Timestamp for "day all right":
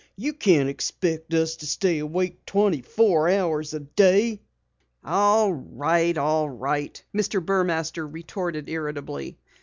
3.81-6.17